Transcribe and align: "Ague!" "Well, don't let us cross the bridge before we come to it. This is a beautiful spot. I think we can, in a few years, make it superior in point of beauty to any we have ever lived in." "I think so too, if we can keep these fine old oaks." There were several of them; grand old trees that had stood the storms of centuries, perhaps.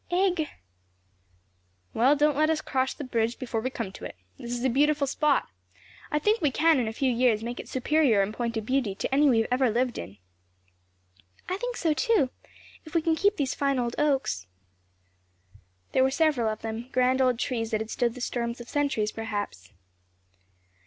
"Ague!" 0.09 0.47
"Well, 1.93 2.15
don't 2.15 2.35
let 2.35 2.49
us 2.49 2.59
cross 2.59 2.91
the 2.91 3.03
bridge 3.03 3.37
before 3.37 3.61
we 3.61 3.69
come 3.69 3.91
to 3.91 4.03
it. 4.05 4.15
This 4.39 4.49
is 4.51 4.63
a 4.63 4.67
beautiful 4.71 5.05
spot. 5.05 5.47
I 6.09 6.17
think 6.17 6.41
we 6.41 6.49
can, 6.49 6.79
in 6.79 6.87
a 6.87 6.91
few 6.91 7.11
years, 7.11 7.43
make 7.43 7.59
it 7.59 7.69
superior 7.69 8.23
in 8.23 8.33
point 8.33 8.57
of 8.57 8.65
beauty 8.65 8.95
to 8.95 9.13
any 9.13 9.29
we 9.29 9.37
have 9.41 9.47
ever 9.51 9.69
lived 9.69 9.99
in." 9.99 10.17
"I 11.47 11.55
think 11.57 11.77
so 11.77 11.93
too, 11.93 12.31
if 12.83 12.95
we 12.95 13.03
can 13.03 13.15
keep 13.15 13.37
these 13.37 13.53
fine 13.53 13.77
old 13.77 13.93
oaks." 13.99 14.47
There 15.91 16.01
were 16.03 16.09
several 16.09 16.49
of 16.51 16.63
them; 16.63 16.89
grand 16.91 17.21
old 17.21 17.37
trees 17.37 17.69
that 17.69 17.79
had 17.81 17.91
stood 17.91 18.15
the 18.15 18.21
storms 18.21 18.59
of 18.59 18.69
centuries, 18.69 19.11
perhaps. 19.11 19.71